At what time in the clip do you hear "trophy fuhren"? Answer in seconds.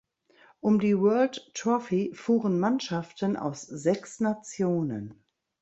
1.53-2.59